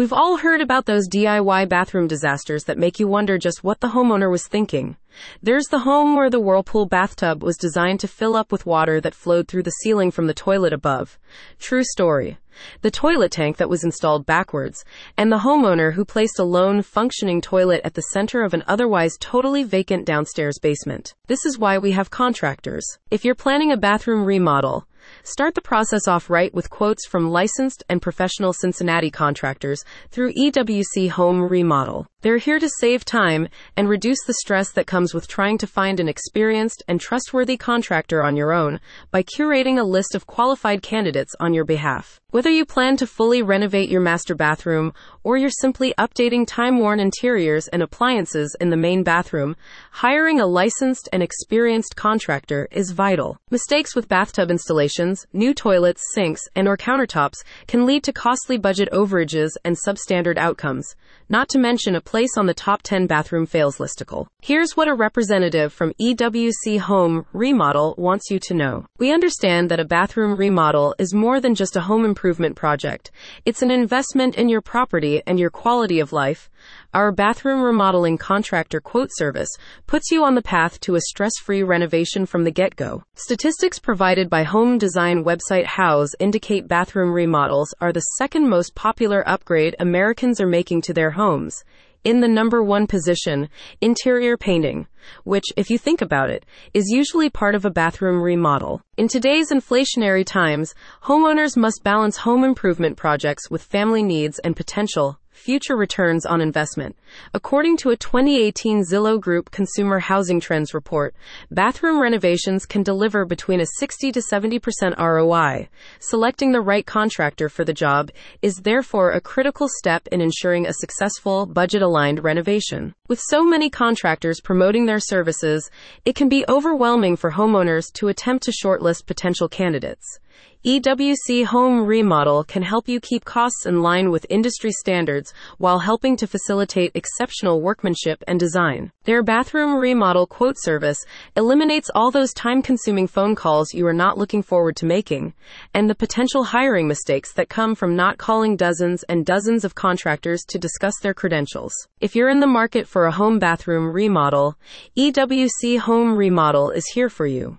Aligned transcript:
We've 0.00 0.14
all 0.14 0.38
heard 0.38 0.62
about 0.62 0.86
those 0.86 1.10
DIY 1.10 1.68
bathroom 1.68 2.06
disasters 2.06 2.64
that 2.64 2.78
make 2.78 2.98
you 2.98 3.06
wonder 3.06 3.36
just 3.36 3.62
what 3.62 3.80
the 3.80 3.88
homeowner 3.88 4.30
was 4.30 4.46
thinking. 4.46 4.96
There's 5.42 5.66
the 5.66 5.80
home 5.80 6.16
where 6.16 6.30
the 6.30 6.40
Whirlpool 6.40 6.86
bathtub 6.86 7.42
was 7.42 7.58
designed 7.58 8.00
to 8.00 8.08
fill 8.08 8.34
up 8.34 8.50
with 8.50 8.64
water 8.64 8.98
that 9.02 9.14
flowed 9.14 9.46
through 9.46 9.64
the 9.64 9.76
ceiling 9.82 10.10
from 10.10 10.26
the 10.26 10.32
toilet 10.32 10.72
above. 10.72 11.18
True 11.58 11.84
story. 11.84 12.38
The 12.80 12.90
toilet 12.90 13.30
tank 13.30 13.58
that 13.58 13.68
was 13.68 13.84
installed 13.84 14.24
backwards, 14.24 14.86
and 15.18 15.30
the 15.30 15.40
homeowner 15.40 15.92
who 15.92 16.06
placed 16.06 16.38
a 16.38 16.44
lone 16.44 16.80
functioning 16.80 17.42
toilet 17.42 17.82
at 17.84 17.92
the 17.92 18.08
center 18.14 18.42
of 18.42 18.54
an 18.54 18.64
otherwise 18.66 19.18
totally 19.20 19.64
vacant 19.64 20.06
downstairs 20.06 20.58
basement. 20.58 21.14
This 21.26 21.44
is 21.44 21.58
why 21.58 21.76
we 21.76 21.92
have 21.92 22.10
contractors. 22.10 22.86
If 23.10 23.22
you're 23.22 23.34
planning 23.34 23.70
a 23.70 23.76
bathroom 23.76 24.24
remodel, 24.24 24.86
Start 25.22 25.54
the 25.54 25.60
process 25.60 26.08
off 26.08 26.30
right 26.30 26.52
with 26.54 26.70
quotes 26.70 27.06
from 27.06 27.30
licensed 27.30 27.82
and 27.88 28.02
professional 28.02 28.52
Cincinnati 28.52 29.10
contractors 29.10 29.84
through 30.10 30.32
EWC 30.34 31.10
Home 31.10 31.42
Remodel. 31.42 32.06
They're 32.22 32.36
here 32.36 32.58
to 32.58 32.68
save 32.80 33.06
time 33.06 33.48
and 33.78 33.88
reduce 33.88 34.22
the 34.26 34.34
stress 34.34 34.70
that 34.72 34.86
comes 34.86 35.14
with 35.14 35.26
trying 35.26 35.56
to 35.56 35.66
find 35.66 35.98
an 36.00 36.08
experienced 36.08 36.82
and 36.86 37.00
trustworthy 37.00 37.56
contractor 37.56 38.22
on 38.22 38.36
your 38.36 38.52
own 38.52 38.78
by 39.10 39.22
curating 39.22 39.78
a 39.78 39.84
list 39.84 40.14
of 40.14 40.26
qualified 40.26 40.82
candidates 40.82 41.34
on 41.40 41.54
your 41.54 41.64
behalf. 41.64 42.20
Whether 42.30 42.50
you 42.50 42.64
plan 42.64 42.96
to 42.98 43.08
fully 43.08 43.42
renovate 43.42 43.88
your 43.88 44.02
master 44.02 44.34
bathroom 44.34 44.92
or 45.24 45.36
you're 45.36 45.50
simply 45.50 45.94
updating 45.98 46.46
time 46.46 46.78
worn 46.78 47.00
interiors 47.00 47.66
and 47.68 47.82
appliances 47.82 48.54
in 48.60 48.70
the 48.70 48.76
main 48.76 49.02
bathroom, 49.02 49.56
hiring 49.90 50.40
a 50.40 50.46
licensed 50.46 51.08
and 51.12 51.22
experienced 51.22 51.96
contractor 51.96 52.68
is 52.70 52.92
vital. 52.92 53.38
Mistakes 53.50 53.96
with 53.96 54.08
bathtub 54.08 54.50
installations, 54.50 55.26
new 55.32 55.52
toilets, 55.52 56.04
sinks, 56.14 56.42
and 56.54 56.68
or 56.68 56.76
countertops 56.76 57.42
can 57.66 57.84
lead 57.84 58.04
to 58.04 58.12
costly 58.12 58.58
budget 58.58 58.88
overages 58.92 59.50
and 59.64 59.76
substandard 59.76 60.36
outcomes, 60.36 60.94
not 61.28 61.48
to 61.48 61.58
mention 61.58 61.96
a 61.96 62.00
place 62.10 62.36
on 62.36 62.46
the 62.46 62.54
top 62.54 62.82
10 62.82 63.06
bathroom 63.06 63.46
fails 63.46 63.78
listicle. 63.78 64.26
Here's 64.42 64.76
what 64.76 64.88
a 64.88 64.94
representative 64.94 65.72
from 65.72 65.92
EWC 66.02 66.80
Home 66.80 67.24
Remodel 67.32 67.94
wants 67.96 68.32
you 68.32 68.40
to 68.40 68.54
know. 68.54 68.84
We 68.98 69.12
understand 69.12 69.70
that 69.70 69.78
a 69.78 69.84
bathroom 69.84 70.34
remodel 70.34 70.96
is 70.98 71.14
more 71.14 71.38
than 71.40 71.54
just 71.54 71.76
a 71.76 71.82
home 71.82 72.04
improvement 72.04 72.56
project. 72.56 73.12
It's 73.44 73.62
an 73.62 73.70
investment 73.70 74.34
in 74.34 74.48
your 74.48 74.60
property 74.60 75.22
and 75.24 75.38
your 75.38 75.50
quality 75.50 76.00
of 76.00 76.12
life. 76.12 76.50
Our 76.92 77.12
bathroom 77.12 77.62
remodeling 77.62 78.18
contractor 78.18 78.80
quote 78.80 79.10
service 79.12 79.48
puts 79.86 80.10
you 80.10 80.24
on 80.24 80.34
the 80.34 80.42
path 80.42 80.80
to 80.80 80.96
a 80.96 81.00
stress 81.00 81.30
free 81.40 81.62
renovation 81.62 82.26
from 82.26 82.42
the 82.42 82.50
get 82.50 82.74
go. 82.74 83.04
Statistics 83.14 83.78
provided 83.78 84.28
by 84.28 84.42
home 84.42 84.76
design 84.76 85.22
website 85.22 85.66
Houzz 85.66 86.16
indicate 86.18 86.66
bathroom 86.66 87.12
remodels 87.12 87.72
are 87.80 87.92
the 87.92 88.00
second 88.18 88.48
most 88.48 88.74
popular 88.74 89.22
upgrade 89.28 89.76
Americans 89.78 90.40
are 90.40 90.48
making 90.48 90.82
to 90.82 90.92
their 90.92 91.12
homes 91.12 91.62
in 92.02 92.20
the 92.20 92.28
number 92.28 92.62
one 92.62 92.86
position, 92.86 93.48
interior 93.80 94.36
painting, 94.36 94.86
which, 95.24 95.44
if 95.56 95.70
you 95.70 95.76
think 95.76 96.00
about 96.00 96.30
it, 96.30 96.46
is 96.72 96.88
usually 96.88 97.28
part 97.28 97.54
of 97.54 97.64
a 97.64 97.70
bathroom 97.70 98.22
remodel. 98.22 98.80
In 98.96 99.06
today's 99.06 99.50
inflationary 99.50 100.24
times, 100.24 100.74
homeowners 101.04 101.56
must 101.56 101.84
balance 101.84 102.16
home 102.16 102.42
improvement 102.42 102.96
projects 102.96 103.50
with 103.50 103.62
family 103.62 104.02
needs 104.02 104.38
and 104.40 104.56
potential 104.56 105.19
future 105.40 105.74
returns 105.74 106.26
on 106.26 106.42
investment. 106.42 106.94
According 107.32 107.78
to 107.78 107.90
a 107.90 107.96
2018 107.96 108.84
Zillow 108.84 109.18
Group 109.18 109.50
Consumer 109.50 109.98
Housing 109.98 110.38
Trends 110.38 110.74
report, 110.74 111.14
bathroom 111.50 111.98
renovations 111.98 112.66
can 112.66 112.82
deliver 112.82 113.24
between 113.24 113.58
a 113.60 113.66
60 113.78 114.12
to 114.12 114.20
70% 114.20 114.98
ROI. 114.98 115.70
Selecting 115.98 116.52
the 116.52 116.60
right 116.60 116.84
contractor 116.84 117.48
for 117.48 117.64
the 117.64 117.72
job 117.72 118.10
is 118.42 118.56
therefore 118.56 119.12
a 119.12 119.20
critical 119.20 119.66
step 119.78 120.06
in 120.12 120.20
ensuring 120.20 120.66
a 120.66 120.74
successful, 120.74 121.46
budget 121.46 121.80
aligned 121.80 122.22
renovation. 122.22 122.94
With 123.08 123.20
so 123.20 123.42
many 123.42 123.70
contractors 123.70 124.42
promoting 124.42 124.84
their 124.84 125.00
services, 125.00 125.70
it 126.04 126.14
can 126.14 126.28
be 126.28 126.44
overwhelming 126.50 127.16
for 127.16 127.32
homeowners 127.32 127.90
to 127.94 128.08
attempt 128.08 128.44
to 128.44 128.52
shortlist 128.52 129.06
potential 129.06 129.48
candidates. 129.48 130.18
EWC 130.62 131.46
Home 131.46 131.86
Remodel 131.86 132.44
can 132.44 132.62
help 132.62 132.86
you 132.86 133.00
keep 133.00 133.24
costs 133.24 133.64
in 133.64 133.80
line 133.80 134.10
with 134.10 134.26
industry 134.28 134.70
standards 134.72 135.32
while 135.56 135.78
helping 135.78 136.18
to 136.18 136.26
facilitate 136.26 136.92
exceptional 136.94 137.62
workmanship 137.62 138.22
and 138.28 138.38
design. 138.38 138.92
Their 139.04 139.22
bathroom 139.22 139.76
remodel 139.76 140.26
quote 140.26 140.56
service 140.58 140.98
eliminates 141.34 141.90
all 141.94 142.10
those 142.10 142.34
time 142.34 142.60
consuming 142.60 143.06
phone 143.06 143.34
calls 143.34 143.72
you 143.72 143.86
are 143.86 143.94
not 143.94 144.18
looking 144.18 144.42
forward 144.42 144.76
to 144.76 144.84
making 144.84 145.32
and 145.72 145.88
the 145.88 145.94
potential 145.94 146.44
hiring 146.44 146.86
mistakes 146.86 147.32
that 147.32 147.48
come 147.48 147.74
from 147.74 147.96
not 147.96 148.18
calling 148.18 148.54
dozens 148.54 149.02
and 149.04 149.24
dozens 149.24 149.64
of 149.64 149.74
contractors 149.74 150.42
to 150.48 150.58
discuss 150.58 150.94
their 151.00 151.14
credentials. 151.14 151.72
If 152.02 152.14
you're 152.14 152.28
in 152.28 152.40
the 152.40 152.46
market 152.46 152.86
for 152.86 153.06
a 153.06 153.12
home 153.12 153.38
bathroom 153.38 153.90
remodel, 153.90 154.58
EWC 154.94 155.78
Home 155.78 156.16
Remodel 156.16 156.68
is 156.68 156.84
here 156.88 157.08
for 157.08 157.26
you. 157.26 157.56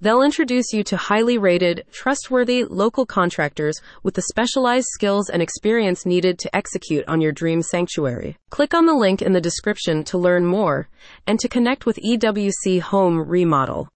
They'll 0.00 0.22
introduce 0.22 0.72
you 0.72 0.84
to 0.84 0.96
highly 0.96 1.38
rated, 1.38 1.84
trustworthy 1.92 2.64
local 2.64 3.06
contractors 3.06 3.80
with 4.02 4.14
the 4.14 4.22
specialized 4.22 4.86
skills 4.90 5.28
and 5.28 5.42
experience 5.42 6.06
needed 6.06 6.38
to 6.40 6.56
execute 6.56 7.06
on 7.08 7.20
your 7.20 7.32
dream 7.32 7.62
sanctuary. 7.62 8.36
Click 8.50 8.74
on 8.74 8.86
the 8.86 8.94
link 8.94 9.22
in 9.22 9.32
the 9.32 9.40
description 9.40 10.04
to 10.04 10.18
learn 10.18 10.44
more 10.44 10.88
and 11.26 11.38
to 11.40 11.48
connect 11.48 11.86
with 11.86 11.98
EWC 12.04 12.80
Home 12.80 13.18
Remodel. 13.28 13.88